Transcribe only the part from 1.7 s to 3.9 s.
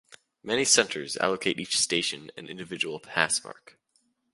station an individual pass mark.